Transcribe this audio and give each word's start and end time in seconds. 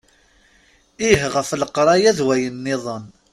Ih 1.09 1.21
ɣef 1.33 1.49
leqraya 1.61 2.11
d 2.17 2.19
wayen-nniḍen. 2.25 3.05